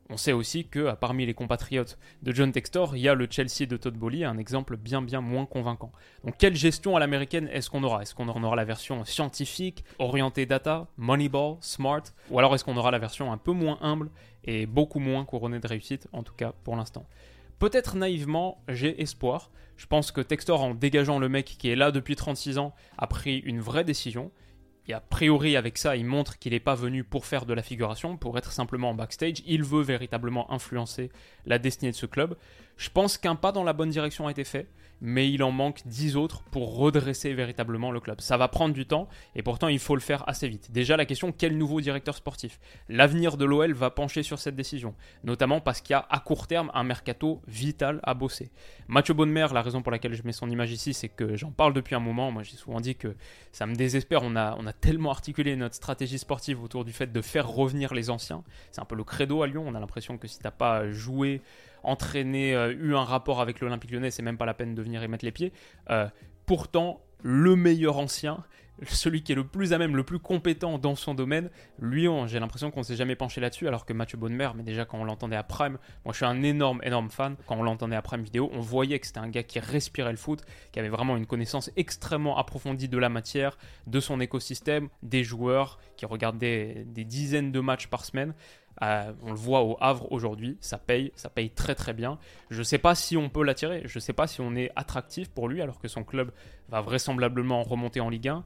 On 0.09 0.15
sait 0.15 0.31
aussi 0.31 0.65
que 0.65 0.93
parmi 0.95 1.25
les 1.25 1.33
compatriotes 1.33 1.97
de 2.23 2.33
John 2.33 2.51
Textor, 2.53 2.95
il 2.95 3.01
y 3.01 3.09
a 3.09 3.13
le 3.13 3.27
Chelsea 3.29 3.67
de 3.67 3.75
Todd 3.75 3.95
Bowley, 3.95 4.23
un 4.23 4.37
exemple 4.37 4.77
bien 4.77 5.01
bien 5.01 5.19
moins 5.19 5.45
convaincant. 5.45 5.91
Donc 6.23 6.37
quelle 6.37 6.55
gestion 6.55 6.95
à 6.95 6.99
l'américaine 7.01 7.49
est-ce 7.51 7.69
qu'on 7.69 7.83
aura? 7.83 8.01
Est-ce 8.03 8.15
qu'on 8.15 8.27
aura 8.27 8.55
la 8.55 8.63
version 8.63 9.03
scientifique, 9.03 9.83
orientée 9.99 10.45
data, 10.45 10.87
moneyball, 10.95 11.57
smart? 11.59 12.03
Ou 12.31 12.39
alors 12.39 12.55
est-ce 12.55 12.63
qu'on 12.63 12.77
aura 12.77 12.91
la 12.91 12.99
version 12.99 13.33
un 13.33 13.37
peu 13.37 13.51
moins 13.51 13.79
humble 13.81 14.09
et 14.45 14.65
beaucoup 14.65 14.99
moins 14.99 15.25
couronnée 15.25 15.59
de 15.59 15.67
réussite, 15.67 16.07
en 16.13 16.23
tout 16.23 16.35
cas 16.35 16.53
pour 16.63 16.77
l'instant? 16.77 17.05
Peut-être 17.59 17.97
naïvement, 17.97 18.63
j'ai 18.69 19.01
espoir. 19.01 19.51
Je 19.75 19.87
pense 19.87 20.11
que 20.11 20.21
Textor, 20.21 20.63
en 20.63 20.73
dégageant 20.73 21.19
le 21.19 21.27
mec 21.27 21.45
qui 21.45 21.69
est 21.69 21.75
là 21.75 21.91
depuis 21.91 22.15
36 22.15 22.59
ans, 22.59 22.73
a 22.97 23.07
pris 23.07 23.39
une 23.39 23.59
vraie 23.59 23.83
décision. 23.83 24.31
Et 24.87 24.93
a 24.93 25.01
priori, 25.01 25.57
avec 25.57 25.77
ça, 25.77 25.97
il 25.97 26.05
montre 26.05 26.39
qu'il 26.39 26.53
n'est 26.53 26.61
pas 26.61 26.75
venu 26.75 27.03
pour 27.03 27.25
faire 27.25 27.45
de 27.45 27.53
la 27.53 27.61
figuration, 27.61 28.15
pour 28.15 28.37
être 28.37 28.51
simplement 28.51 28.91
en 28.91 28.93
backstage. 28.93 29.43
Il 29.45 29.63
veut 29.63 29.81
véritablement 29.81 30.51
influencer 30.51 31.09
la 31.45 31.59
destinée 31.59 31.91
de 31.91 31.95
ce 31.95 32.05
club. 32.05 32.37
Je 32.77 32.89
pense 32.89 33.17
qu'un 33.17 33.35
pas 33.35 33.51
dans 33.51 33.63
la 33.63 33.73
bonne 33.73 33.89
direction 33.89 34.27
a 34.27 34.31
été 34.31 34.43
fait 34.43 34.67
mais 35.01 35.31
il 35.31 35.43
en 35.43 35.51
manque 35.51 35.81
10 35.85 36.15
autres 36.15 36.41
pour 36.43 36.77
redresser 36.77 37.33
véritablement 37.33 37.91
le 37.91 37.99
club. 37.99 38.21
Ça 38.21 38.37
va 38.37 38.47
prendre 38.47 38.73
du 38.73 38.85
temps 38.85 39.07
et 39.35 39.43
pourtant 39.43 39.67
il 39.67 39.79
faut 39.79 39.95
le 39.95 40.01
faire 40.01 40.27
assez 40.27 40.47
vite. 40.47 40.71
Déjà 40.71 40.97
la 40.97 41.05
question 41.05 41.31
quel 41.31 41.57
nouveau 41.57 41.81
directeur 41.81 42.15
sportif? 42.15 42.59
L'avenir 42.89 43.37
de 43.37 43.45
l'OL 43.45 43.73
va 43.73 43.89
pencher 43.89 44.23
sur 44.23 44.39
cette 44.39 44.55
décision, 44.55 44.95
notamment 45.23 45.61
parce 45.61 45.81
qu'il 45.81 45.93
y 45.93 45.95
a 45.95 46.05
à 46.09 46.19
court 46.19 46.47
terme 46.47 46.71
un 46.73 46.83
mercato 46.83 47.41
vital 47.47 47.99
à 48.03 48.13
bosser. 48.13 48.51
Mathieu 48.87 49.13
Bonnemer, 49.13 49.47
la 49.53 49.61
raison 49.61 49.81
pour 49.81 49.91
laquelle 49.91 50.13
je 50.13 50.23
mets 50.23 50.31
son 50.31 50.49
image 50.49 50.71
ici, 50.71 50.93
c'est 50.93 51.09
que 51.09 51.35
j'en 51.35 51.51
parle 51.51 51.73
depuis 51.73 51.95
un 51.95 51.99
moment. 51.99 52.31
Moi 52.31 52.43
j'ai 52.43 52.57
souvent 52.57 52.79
dit 52.81 52.95
que 52.95 53.15
ça 53.51 53.65
me 53.65 53.75
désespère. 53.75 54.23
On 54.23 54.35
a, 54.35 54.55
on 54.57 54.65
a 54.65 54.73
tellement 54.73 55.11
articulé 55.11 55.55
notre 55.55 55.75
stratégie 55.75 56.19
sportive 56.19 56.63
autour 56.63 56.85
du 56.85 56.93
fait 56.93 57.11
de 57.11 57.21
faire 57.21 57.47
revenir 57.47 57.93
les 57.93 58.09
anciens. 58.09 58.43
C'est 58.71 58.81
un 58.81 58.85
peu 58.85 58.95
le 58.95 59.03
credo 59.03 59.43
à 59.43 59.47
Lyon. 59.47 59.63
On 59.67 59.75
a 59.75 59.79
l'impression 59.79 60.17
que 60.17 60.27
si 60.27 60.39
t'as 60.39 60.51
pas 60.51 60.89
joué 60.91 61.41
entraîné, 61.83 62.55
euh, 62.55 62.73
eu 62.73 62.95
un 62.95 63.03
rapport 63.03 63.41
avec 63.41 63.59
l'Olympique 63.59 63.91
lyonnais, 63.91 64.11
c'est 64.11 64.21
même 64.21 64.37
pas 64.37 64.45
la 64.45 64.53
peine 64.53 64.75
de 64.75 64.81
venir 64.81 65.03
y 65.03 65.07
mettre 65.07 65.25
les 65.25 65.31
pieds. 65.31 65.53
Euh, 65.89 66.07
pourtant, 66.45 67.01
le 67.23 67.55
meilleur 67.55 67.97
ancien, 67.97 68.43
celui 68.85 69.23
qui 69.23 69.31
est 69.31 69.35
le 69.35 69.45
plus 69.45 69.73
à 69.73 69.77
même, 69.77 69.95
le 69.95 70.03
plus 70.03 70.19
compétent 70.19 70.77
dans 70.77 70.95
son 70.95 71.13
domaine, 71.13 71.49
lui, 71.79 72.07
j'ai 72.27 72.39
l'impression 72.39 72.71
qu'on 72.71 72.81
ne 72.81 72.85
s'est 72.85 72.95
jamais 72.95 73.15
penché 73.15 73.41
là-dessus, 73.41 73.67
alors 73.67 73.85
que 73.85 73.93
Mathieu 73.93 74.17
Bonnemer, 74.17 74.49
mais 74.55 74.63
déjà 74.63 74.85
quand 74.85 74.99
on 74.99 75.03
l'entendait 75.03 75.35
à 75.35 75.43
Prime, 75.43 75.77
moi 76.05 76.13
je 76.13 76.17
suis 76.17 76.25
un 76.25 76.43
énorme, 76.43 76.81
énorme 76.83 77.09
fan, 77.09 77.35
quand 77.45 77.55
on 77.55 77.63
l'entendait 77.63 77.95
à 77.95 78.01
Prime 78.01 78.21
vidéo, 78.21 78.49
on 78.53 78.59
voyait 78.59 78.99
que 78.99 79.07
c'était 79.07 79.19
un 79.19 79.29
gars 79.29 79.43
qui 79.43 79.59
respirait 79.59 80.11
le 80.11 80.17
foot, 80.17 80.43
qui 80.71 80.79
avait 80.79 80.89
vraiment 80.89 81.17
une 81.17 81.25
connaissance 81.25 81.71
extrêmement 81.75 82.37
approfondie 82.37 82.87
de 82.87 82.97
la 82.97 83.09
matière, 83.09 83.57
de 83.87 83.99
son 83.99 84.19
écosystème, 84.19 84.89
des 85.03 85.23
joueurs, 85.23 85.79
qui 85.95 86.05
regardait 86.05 86.85
des 86.87 87.03
dizaines 87.03 87.51
de 87.51 87.59
matchs 87.59 87.87
par 87.87 88.05
semaine. 88.05 88.33
Euh, 88.83 89.11
on 89.23 89.31
le 89.31 89.37
voit 89.37 89.63
au 89.63 89.77
Havre 89.81 90.11
aujourd'hui, 90.11 90.57
ça 90.61 90.77
paye, 90.77 91.11
ça 91.15 91.29
paye 91.29 91.49
très 91.49 91.73
très 91.73 91.93
bien. 91.93 92.19
Je 92.49 92.59
ne 92.59 92.63
sais 92.63 92.77
pas 92.77 92.93
si 92.93 93.17
on 93.17 93.29
peut 93.29 93.43
l'attirer, 93.43 93.81
je 93.85 93.97
ne 93.97 94.01
sais 94.01 94.13
pas 94.13 94.27
si 94.27 94.41
on 94.41 94.55
est 94.55 94.71
attractif 94.75 95.29
pour 95.29 95.49
lui 95.49 95.61
alors 95.61 95.79
que 95.79 95.87
son 95.87 96.03
club 96.03 96.31
va 96.69 96.81
vraisemblablement 96.81 97.63
remonter 97.63 98.01
en 98.01 98.09
Ligue 98.09 98.27
1, 98.27 98.35
euh, 98.37 98.41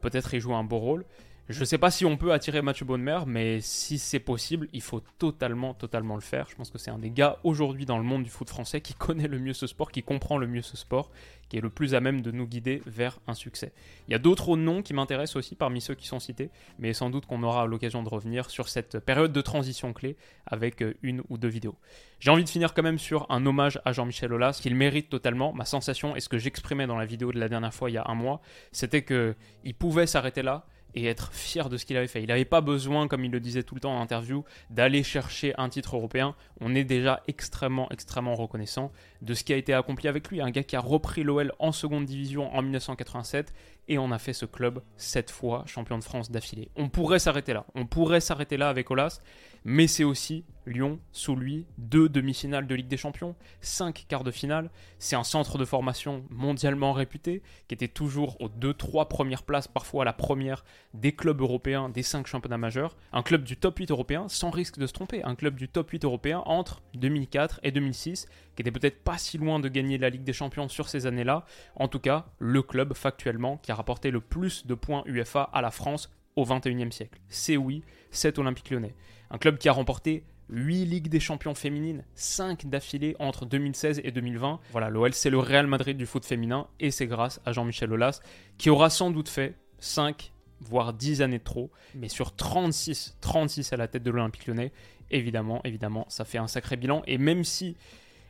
peut-être 0.00 0.34
y 0.34 0.40
jouer 0.40 0.54
un 0.54 0.64
beau 0.64 0.78
rôle. 0.78 1.04
Je 1.48 1.60
ne 1.60 1.64
sais 1.64 1.78
pas 1.78 1.92
si 1.92 2.04
on 2.04 2.16
peut 2.16 2.32
attirer 2.32 2.60
Mathieu 2.60 2.84
Bonnemer, 2.84 3.20
mais 3.24 3.60
si 3.60 3.98
c'est 3.98 4.18
possible, 4.18 4.66
il 4.72 4.82
faut 4.82 5.00
totalement, 5.16 5.74
totalement 5.74 6.16
le 6.16 6.20
faire. 6.20 6.48
Je 6.50 6.56
pense 6.56 6.70
que 6.70 6.78
c'est 6.78 6.90
un 6.90 6.98
des 6.98 7.10
gars 7.10 7.38
aujourd'hui 7.44 7.86
dans 7.86 7.98
le 7.98 8.02
monde 8.02 8.24
du 8.24 8.30
foot 8.30 8.48
français 8.48 8.80
qui 8.80 8.94
connaît 8.98 9.28
le 9.28 9.38
mieux 9.38 9.52
ce 9.52 9.68
sport, 9.68 9.92
qui 9.92 10.02
comprend 10.02 10.38
le 10.38 10.48
mieux 10.48 10.62
ce 10.62 10.76
sport, 10.76 11.12
qui 11.48 11.56
est 11.56 11.60
le 11.60 11.70
plus 11.70 11.94
à 11.94 12.00
même 12.00 12.20
de 12.20 12.32
nous 12.32 12.48
guider 12.48 12.82
vers 12.86 13.20
un 13.28 13.34
succès. 13.34 13.72
Il 14.08 14.10
y 14.10 14.14
a 14.16 14.18
d'autres 14.18 14.56
noms 14.56 14.82
qui 14.82 14.92
m'intéressent 14.92 15.36
aussi 15.36 15.54
parmi 15.54 15.80
ceux 15.80 15.94
qui 15.94 16.08
sont 16.08 16.18
cités, 16.18 16.50
mais 16.80 16.92
sans 16.92 17.10
doute 17.10 17.26
qu'on 17.26 17.44
aura 17.44 17.66
l'occasion 17.66 18.02
de 18.02 18.08
revenir 18.08 18.50
sur 18.50 18.68
cette 18.68 18.98
période 18.98 19.32
de 19.32 19.40
transition 19.40 19.92
clé 19.92 20.16
avec 20.46 20.82
euh, 20.82 20.94
une 21.02 21.22
ou 21.28 21.38
deux 21.38 21.46
vidéos. 21.46 21.76
J'ai 22.18 22.32
envie 22.32 22.42
de 22.42 22.48
finir 22.48 22.74
quand 22.74 22.82
même 22.82 22.98
sur 22.98 23.24
un 23.30 23.46
hommage 23.46 23.80
à 23.84 23.92
Jean-Michel 23.92 24.32
Aulas, 24.32 24.58
qu'il 24.60 24.74
mérite 24.74 25.10
totalement. 25.10 25.52
Ma 25.52 25.64
sensation 25.64 26.16
et 26.16 26.20
ce 26.20 26.28
que 26.28 26.38
j'exprimais 26.38 26.88
dans 26.88 26.96
la 26.96 27.06
vidéo 27.06 27.30
de 27.30 27.38
la 27.38 27.48
dernière 27.48 27.72
fois 27.72 27.88
il 27.88 27.92
y 27.92 27.98
a 27.98 28.04
un 28.08 28.16
mois, 28.16 28.40
c'était 28.72 29.04
qu'il 29.04 29.74
pouvait 29.78 30.08
s'arrêter 30.08 30.42
là 30.42 30.66
et 30.96 31.04
être 31.06 31.32
fier 31.32 31.68
de 31.68 31.76
ce 31.76 31.84
qu'il 31.84 31.96
avait 31.96 32.08
fait. 32.08 32.22
Il 32.22 32.28
n'avait 32.28 32.46
pas 32.46 32.62
besoin, 32.62 33.06
comme 33.06 33.24
il 33.24 33.30
le 33.30 33.38
disait 33.38 33.62
tout 33.62 33.74
le 33.74 33.80
temps 33.80 33.96
en 33.96 34.00
interview, 34.00 34.44
d'aller 34.70 35.02
chercher 35.02 35.54
un 35.58 35.68
titre 35.68 35.94
européen. 35.96 36.34
On 36.60 36.74
est 36.74 36.84
déjà 36.84 37.22
extrêmement, 37.28 37.88
extrêmement 37.90 38.34
reconnaissant 38.34 38.90
de 39.20 39.34
ce 39.34 39.44
qui 39.44 39.52
a 39.52 39.56
été 39.56 39.74
accompli 39.74 40.08
avec 40.08 40.28
lui. 40.28 40.40
Un 40.40 40.50
gars 40.50 40.62
qui 40.62 40.74
a 40.74 40.80
repris 40.80 41.22
l'OL 41.22 41.52
en 41.58 41.70
seconde 41.70 42.06
division 42.06 42.52
en 42.54 42.62
1987 42.62 43.52
et 43.88 43.98
on 43.98 44.10
a 44.10 44.18
fait 44.18 44.32
ce 44.32 44.46
club 44.46 44.82
sept 44.96 45.30
fois 45.30 45.64
champion 45.66 45.98
de 45.98 46.04
France 46.04 46.30
d'affilée. 46.30 46.70
On 46.76 46.88
pourrait 46.88 47.18
s'arrêter 47.18 47.52
là. 47.52 47.66
On 47.74 47.86
pourrait 47.86 48.20
s'arrêter 48.20 48.56
là 48.56 48.70
avec 48.70 48.90
Olas, 48.90 49.20
mais 49.64 49.86
c'est 49.86 50.04
aussi 50.04 50.44
Lyon, 50.66 50.98
sous 51.12 51.36
lui, 51.36 51.66
deux 51.78 52.08
demi-finales 52.08 52.66
de 52.66 52.74
Ligue 52.74 52.88
des 52.88 52.96
Champions, 52.96 53.34
cinq 53.60 54.04
quarts 54.08 54.24
de 54.24 54.30
finale. 54.30 54.70
C'est 54.98 55.16
un 55.16 55.24
centre 55.24 55.58
de 55.58 55.64
formation 55.64 56.24
mondialement 56.30 56.92
réputé, 56.92 57.42
qui 57.68 57.74
était 57.74 57.88
toujours 57.88 58.40
aux 58.40 58.48
deux, 58.48 58.74
trois 58.74 59.08
premières 59.08 59.42
places, 59.42 59.68
parfois 59.68 60.02
à 60.02 60.04
la 60.04 60.12
première 60.12 60.64
des 60.94 61.12
clubs 61.12 61.40
européens, 61.40 61.88
des 61.88 62.02
cinq 62.02 62.26
championnats 62.26 62.58
majeurs. 62.58 62.96
Un 63.12 63.22
club 63.22 63.44
du 63.44 63.56
top 63.56 63.78
8 63.78 63.90
européen, 63.90 64.28
sans 64.28 64.50
risque 64.50 64.78
de 64.78 64.86
se 64.86 64.92
tromper, 64.92 65.22
un 65.24 65.34
club 65.34 65.56
du 65.56 65.68
top 65.68 65.90
8 65.90 66.04
européen 66.04 66.42
entre 66.46 66.82
2004 66.94 67.60
et 67.62 67.70
2006, 67.70 68.26
qui 68.54 68.62
était 68.62 68.72
peut-être 68.72 69.02
pas 69.02 69.18
si 69.18 69.38
loin 69.38 69.60
de 69.60 69.68
gagner 69.68 69.98
la 69.98 70.10
Ligue 70.10 70.24
des 70.24 70.32
Champions 70.32 70.68
sur 70.68 70.88
ces 70.88 71.06
années-là. 71.06 71.44
En 71.76 71.88
tout 71.88 72.00
cas, 72.00 72.26
le 72.38 72.62
club 72.62 72.94
factuellement 72.94 73.58
qui 73.58 73.72
a 73.72 73.74
rapporté 73.74 74.10
le 74.10 74.20
plus 74.20 74.66
de 74.66 74.74
points 74.74 75.04
UEFA 75.06 75.42
à 75.52 75.60
la 75.60 75.70
France 75.70 76.10
au 76.36 76.44
21e 76.44 76.90
siècle. 76.90 77.18
C'est 77.28 77.56
oui, 77.56 77.82
c'est 78.10 78.38
Olympique 78.38 78.70
lyonnais. 78.70 78.94
Un 79.30 79.38
club 79.38 79.58
qui 79.58 79.68
a 79.68 79.72
remporté 79.72 80.24
8 80.50 80.84
Ligues 80.84 81.08
des 81.08 81.20
Champions 81.20 81.54
féminines, 81.54 82.04
5 82.14 82.66
d'affilée 82.66 83.16
entre 83.18 83.46
2016 83.46 84.00
et 84.04 84.12
2020. 84.12 84.60
Voilà, 84.72 84.90
l'OL 84.90 85.12
c'est 85.12 85.30
le 85.30 85.38
Real 85.38 85.66
Madrid 85.66 85.96
du 85.96 86.06
foot 86.06 86.24
féminin 86.24 86.66
et 86.80 86.90
c'est 86.90 87.06
grâce 87.06 87.40
à 87.44 87.52
Jean-Michel 87.52 87.92
Aulas 87.92 88.20
qui 88.58 88.70
aura 88.70 88.90
sans 88.90 89.10
doute 89.10 89.28
fait 89.28 89.54
5 89.78 90.32
voire 90.60 90.94
10 90.94 91.20
années 91.20 91.38
de 91.38 91.44
trop, 91.44 91.70
mais 91.94 92.08
sur 92.08 92.34
36, 92.34 93.18
36 93.20 93.72
à 93.72 93.76
la 93.76 93.88
tête 93.88 94.02
de 94.02 94.10
l'Olympique 94.10 94.46
lyonnais, 94.46 94.72
évidemment, 95.10 95.60
évidemment, 95.64 96.06
ça 96.08 96.24
fait 96.24 96.38
un 96.38 96.46
sacré 96.46 96.76
bilan 96.76 97.02
et 97.06 97.18
même 97.18 97.44
si 97.44 97.76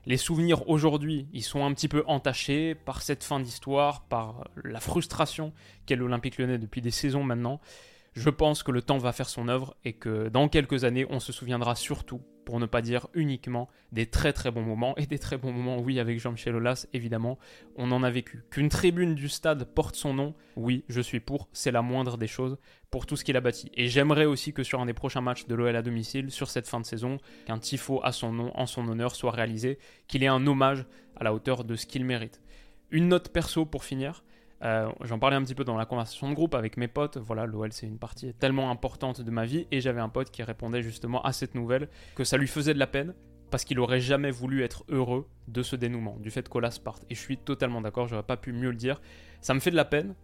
Les 0.08 0.16
souvenirs 0.16 0.68
aujourd'hui, 0.68 1.26
ils 1.32 1.42
sont 1.42 1.64
un 1.64 1.74
petit 1.74 1.88
peu 1.88 2.04
entachés 2.06 2.76
par 2.76 3.02
cette 3.02 3.24
fin 3.24 3.40
d'histoire, 3.40 4.02
par 4.02 4.48
la 4.62 4.78
frustration 4.78 5.52
qu'est 5.84 5.96
l'Olympique 5.96 6.38
lyonnais 6.38 6.58
depuis 6.58 6.80
des 6.80 6.92
saisons 6.92 7.24
maintenant. 7.24 7.60
Je 8.16 8.30
pense 8.30 8.62
que 8.62 8.72
le 8.72 8.80
temps 8.80 8.96
va 8.96 9.12
faire 9.12 9.28
son 9.28 9.46
œuvre 9.48 9.76
et 9.84 9.92
que 9.92 10.28
dans 10.28 10.48
quelques 10.48 10.84
années, 10.84 11.06
on 11.10 11.20
se 11.20 11.32
souviendra 11.32 11.74
surtout, 11.74 12.22
pour 12.46 12.58
ne 12.58 12.64
pas 12.64 12.80
dire 12.80 13.08
uniquement, 13.12 13.68
des 13.92 14.06
très 14.06 14.32
très 14.32 14.50
bons 14.50 14.62
moments. 14.62 14.96
Et 14.96 15.04
des 15.04 15.18
très 15.18 15.36
bons 15.36 15.52
moments, 15.52 15.78
oui, 15.78 16.00
avec 16.00 16.18
Jean-Michel 16.18 16.56
Aulas, 16.56 16.86
évidemment, 16.94 17.38
on 17.76 17.92
en 17.92 18.02
a 18.02 18.10
vécu. 18.10 18.44
Qu'une 18.50 18.70
tribune 18.70 19.14
du 19.14 19.28
stade 19.28 19.64
porte 19.64 19.96
son 19.96 20.14
nom, 20.14 20.34
oui, 20.56 20.82
je 20.88 21.02
suis 21.02 21.20
pour, 21.20 21.48
c'est 21.52 21.70
la 21.70 21.82
moindre 21.82 22.16
des 22.16 22.26
choses 22.26 22.56
pour 22.90 23.04
tout 23.04 23.16
ce 23.16 23.24
qu'il 23.24 23.36
a 23.36 23.42
bâti. 23.42 23.70
Et 23.74 23.88
j'aimerais 23.88 24.24
aussi 24.24 24.54
que 24.54 24.62
sur 24.62 24.80
un 24.80 24.86
des 24.86 24.94
prochains 24.94 25.20
matchs 25.20 25.46
de 25.46 25.54
l'OL 25.54 25.76
à 25.76 25.82
domicile, 25.82 26.30
sur 26.30 26.48
cette 26.48 26.68
fin 26.68 26.80
de 26.80 26.86
saison, 26.86 27.18
qu'un 27.44 27.58
tifo 27.58 28.00
à 28.02 28.12
son 28.12 28.32
nom, 28.32 28.50
en 28.54 28.64
son 28.64 28.88
honneur, 28.88 29.14
soit 29.14 29.32
réalisé, 29.32 29.78
qu'il 30.08 30.24
ait 30.24 30.28
un 30.28 30.46
hommage 30.46 30.86
à 31.16 31.24
la 31.24 31.34
hauteur 31.34 31.64
de 31.64 31.76
ce 31.76 31.84
qu'il 31.84 32.06
mérite. 32.06 32.40
Une 32.90 33.08
note 33.08 33.28
perso 33.28 33.66
pour 33.66 33.84
finir. 33.84 34.24
Euh, 34.62 34.90
j'en 35.02 35.18
parlais 35.18 35.36
un 35.36 35.42
petit 35.42 35.54
peu 35.54 35.64
dans 35.64 35.76
la 35.76 35.84
conversation 35.84 36.28
de 36.28 36.34
groupe 36.34 36.54
avec 36.54 36.76
mes 36.76 36.88
potes. 36.88 37.18
Voilà, 37.18 37.46
l'OL 37.46 37.72
c'est 37.72 37.86
une 37.86 37.98
partie 37.98 38.32
tellement 38.34 38.70
importante 38.70 39.20
de 39.20 39.30
ma 39.30 39.44
vie 39.44 39.66
et 39.70 39.80
j'avais 39.80 40.00
un 40.00 40.08
pote 40.08 40.30
qui 40.30 40.42
répondait 40.42 40.82
justement 40.82 41.22
à 41.22 41.32
cette 41.32 41.54
nouvelle 41.54 41.88
que 42.14 42.24
ça 42.24 42.36
lui 42.36 42.48
faisait 42.48 42.74
de 42.74 42.78
la 42.78 42.86
peine 42.86 43.14
parce 43.50 43.64
qu'il 43.64 43.78
aurait 43.78 44.00
jamais 44.00 44.30
voulu 44.30 44.62
être 44.62 44.84
heureux 44.88 45.28
de 45.48 45.62
ce 45.62 45.76
dénouement, 45.76 46.16
du 46.18 46.30
fait 46.30 46.48
qu'Olas 46.48 46.78
parte. 46.82 47.04
Et 47.10 47.14
je 47.14 47.20
suis 47.20 47.36
totalement 47.36 47.80
d'accord, 47.80 48.08
j'aurais 48.08 48.22
pas 48.22 48.36
pu 48.36 48.52
mieux 48.52 48.70
le 48.70 48.76
dire. 48.76 49.00
Ça 49.40 49.54
me 49.54 49.60
fait 49.60 49.70
de 49.70 49.76
la 49.76 49.84
peine 49.84 50.14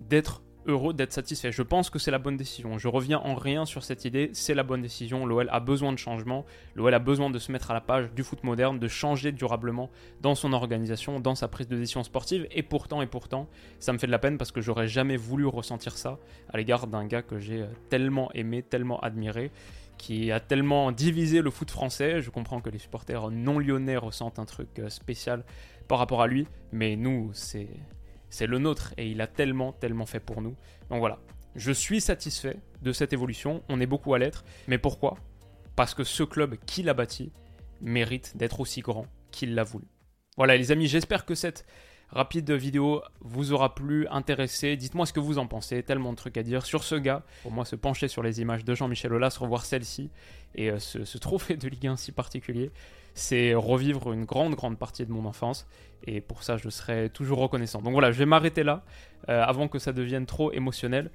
d'être 0.00 0.42
heureux 0.66 0.94
d'être 0.94 1.12
satisfait. 1.12 1.52
Je 1.52 1.62
pense 1.62 1.90
que 1.90 1.98
c'est 1.98 2.10
la 2.10 2.18
bonne 2.18 2.36
décision. 2.36 2.78
Je 2.78 2.88
reviens 2.88 3.18
en 3.18 3.34
rien 3.34 3.64
sur 3.64 3.84
cette 3.84 4.04
idée, 4.04 4.30
c'est 4.32 4.54
la 4.54 4.62
bonne 4.62 4.82
décision. 4.82 5.26
L'OL 5.26 5.48
a 5.50 5.60
besoin 5.60 5.92
de 5.92 5.98
changement, 5.98 6.44
l'OL 6.74 6.92
a 6.94 6.98
besoin 6.98 7.30
de 7.30 7.38
se 7.38 7.52
mettre 7.52 7.70
à 7.70 7.74
la 7.74 7.80
page 7.80 8.12
du 8.12 8.22
foot 8.22 8.44
moderne, 8.44 8.78
de 8.78 8.88
changer 8.88 9.32
durablement 9.32 9.90
dans 10.20 10.34
son 10.34 10.52
organisation, 10.52 11.20
dans 11.20 11.34
sa 11.34 11.48
prise 11.48 11.68
de 11.68 11.76
décision 11.76 12.02
sportive. 12.04 12.46
Et 12.50 12.62
pourtant, 12.62 13.02
et 13.02 13.06
pourtant, 13.06 13.48
ça 13.78 13.92
me 13.92 13.98
fait 13.98 14.06
de 14.06 14.12
la 14.12 14.18
peine 14.18 14.38
parce 14.38 14.52
que 14.52 14.60
j'aurais 14.60 14.88
jamais 14.88 15.16
voulu 15.16 15.46
ressentir 15.46 15.96
ça 15.96 16.18
à 16.52 16.56
l'égard 16.56 16.86
d'un 16.86 17.06
gars 17.06 17.22
que 17.22 17.38
j'ai 17.38 17.64
tellement 17.88 18.30
aimé, 18.32 18.62
tellement 18.62 19.00
admiré 19.00 19.50
qui 20.02 20.32
a 20.32 20.40
tellement 20.40 20.90
divisé 20.90 21.42
le 21.42 21.50
foot 21.50 21.70
français. 21.70 22.20
Je 22.20 22.30
comprends 22.30 22.60
que 22.60 22.70
les 22.70 22.78
supporters 22.78 23.30
non 23.30 23.60
lyonnais 23.60 23.96
ressentent 23.96 24.40
un 24.40 24.44
truc 24.44 24.68
euh, 24.80 24.88
spécial 24.88 25.44
par 25.86 25.98
rapport 25.98 26.22
à 26.22 26.26
lui, 26.26 26.48
mais 26.72 26.96
nous, 26.96 27.30
c'est 27.34 27.68
c'est 28.32 28.46
le 28.46 28.58
nôtre 28.58 28.94
et 28.96 29.08
il 29.08 29.20
a 29.20 29.26
tellement, 29.26 29.72
tellement 29.72 30.06
fait 30.06 30.18
pour 30.18 30.40
nous. 30.40 30.56
Donc 30.88 31.00
voilà, 31.00 31.20
je 31.54 31.70
suis 31.70 32.00
satisfait 32.00 32.56
de 32.80 32.92
cette 32.92 33.12
évolution, 33.12 33.62
on 33.68 33.78
est 33.78 33.86
beaucoup 33.86 34.14
à 34.14 34.18
l'être, 34.18 34.44
mais 34.68 34.78
pourquoi? 34.78 35.18
Parce 35.76 35.94
que 35.94 36.02
ce 36.02 36.22
club 36.22 36.56
qui 36.66 36.82
l'a 36.82 36.94
bâti 36.94 37.30
mérite 37.82 38.36
d'être 38.36 38.60
aussi 38.60 38.80
grand 38.80 39.06
qu'il 39.30 39.54
l'a 39.54 39.64
voulu. 39.64 39.84
Voilà 40.38 40.56
les 40.56 40.72
amis, 40.72 40.86
j'espère 40.86 41.26
que 41.26 41.34
cette 41.34 41.66
rapide 42.12 42.50
vidéo 42.52 43.02
vous 43.20 43.52
aura 43.52 43.74
plu, 43.74 44.06
intéressé. 44.08 44.76
Dites-moi 44.76 45.06
ce 45.06 45.12
que 45.12 45.20
vous 45.20 45.38
en 45.38 45.46
pensez, 45.46 45.82
tellement 45.82 46.12
de 46.12 46.16
trucs 46.16 46.36
à 46.36 46.42
dire 46.42 46.64
sur 46.64 46.84
ce 46.84 46.94
gars. 46.94 47.22
Pour 47.42 47.52
moi, 47.52 47.64
se 47.64 47.76
pencher 47.76 48.08
sur 48.08 48.22
les 48.22 48.40
images 48.40 48.64
de 48.64 48.74
Jean-Michel 48.74 49.12
Aulas, 49.12 49.36
revoir 49.40 49.64
celle-ci 49.64 50.10
et 50.54 50.70
euh, 50.70 50.78
ce, 50.78 51.18
trophée 51.18 51.56
de 51.56 51.68
Ligue 51.68 51.86
1 51.86 51.96
si 51.96 52.12
particulier, 52.12 52.70
c'est 53.14 53.54
revivre 53.54 54.12
une 54.12 54.24
grande, 54.24 54.54
grande 54.54 54.78
partie 54.78 55.06
de 55.06 55.12
mon 55.12 55.24
enfance. 55.24 55.66
Et 56.04 56.20
pour 56.20 56.42
ça, 56.42 56.56
je 56.56 56.68
serai 56.68 57.10
toujours 57.10 57.38
reconnaissant. 57.38 57.80
Donc 57.80 57.92
voilà, 57.92 58.12
je 58.12 58.18
vais 58.18 58.26
m'arrêter 58.26 58.62
là 58.62 58.84
euh, 59.28 59.42
avant 59.42 59.68
que 59.68 59.78
ça 59.78 59.92
devienne 59.92 60.26
trop 60.26 60.52
émotionnel. 60.52 61.10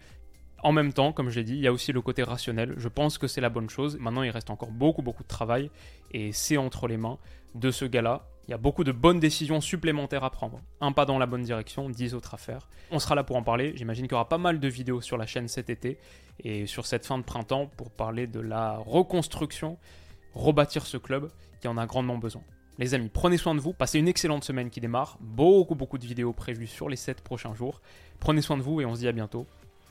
En 0.64 0.72
même 0.72 0.94
temps, 0.94 1.14
comme 1.14 1.30
je 1.30 1.40
l'ai 1.40 1.44
dit, 1.44 1.54
il 1.54 1.62
y 1.62 1.68
a 1.68 1.74
aussi 1.74 1.92
le 1.92 2.02
côté 2.02 2.24
rationnel. 2.24 2.74
Je 2.78 2.88
pense 2.88 3.18
que 3.18 3.28
c'est 3.28 3.42
la 3.42 3.50
bonne 3.50 3.70
chose. 3.70 3.98
Maintenant, 4.00 4.24
il 4.24 4.32
reste 4.32 4.50
encore 4.50 4.72
beaucoup, 4.72 5.02
beaucoup 5.02 5.24
de 5.24 5.28
travail. 5.28 5.70
Et 6.12 6.32
c'est 6.32 6.58
entre 6.58 6.88
les 6.88 6.98
mains 6.98 7.18
de 7.56 7.72
ce 7.72 7.86
gars-là 7.86 8.28
il 8.48 8.52
y 8.52 8.54
a 8.54 8.58
beaucoup 8.58 8.86
de 8.86 8.94
bonnes 8.94 9.20
décisions 9.20 9.60
supplémentaires 9.60 10.24
à 10.24 10.30
prendre. 10.30 10.62
Un 10.80 10.94
pas 10.94 11.06
dans 11.06 11.20
la 11.20 11.26
bonne 11.26 11.44
direction, 11.44 11.90
dix 11.90 12.14
autres 12.14 12.34
à 12.34 12.38
faire. 12.38 12.70
On 12.92 13.00
sera 13.00 13.14
là 13.14 13.26
pour 13.26 13.36
en 13.36 13.44
parler. 13.44 13.74
J'imagine 13.76 14.06
qu'il 14.06 14.14
y 14.14 14.16
aura 14.16 14.30
pas 14.30 14.38
mal 14.38 14.62
de 14.62 14.68
vidéos 14.70 15.02
sur 15.02 15.18
la 15.18 15.26
chaîne 15.26 15.50
cet 15.50 15.70
été 15.70 15.98
et 16.40 16.66
sur 16.66 16.86
cette 16.86 17.06
fin 17.06 17.18
de 17.18 17.24
printemps 17.24 17.70
pour 17.76 17.92
parler 17.92 18.26
de 18.26 18.40
la 18.40 18.78
reconstruction, 18.78 19.78
rebâtir 20.34 20.86
ce 20.86 20.96
club 20.96 21.30
qui 21.60 21.68
en 21.68 21.78
a 21.78 21.86
grandement 21.86 22.18
besoin. 22.18 22.42
Les 22.80 22.94
amis, 22.94 23.10
prenez 23.10 23.38
soin 23.38 23.54
de 23.54 23.60
vous, 23.60 23.74
passez 23.74 24.00
une 24.00 24.08
excellente 24.08 24.46
semaine 24.46 24.70
qui 24.70 24.80
démarre. 24.80 25.18
Beaucoup, 25.20 25.76
beaucoup 25.76 25.98
de 25.98 26.06
vidéos 26.06 26.32
prévues 26.32 26.68
sur 26.68 26.88
les 26.88 26.96
7 26.96 27.22
prochains 27.22 27.54
jours. 27.54 27.82
Prenez 28.22 28.42
soin 28.42 28.56
de 28.56 28.62
vous 28.62 28.80
et 28.80 28.86
on 28.86 28.96
se 28.96 29.00
dit 29.00 29.08
à 29.10 29.12
bientôt. 29.12 29.46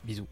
Bisous. 0.05 0.29